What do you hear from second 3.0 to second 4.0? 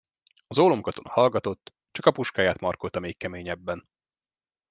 keményebben.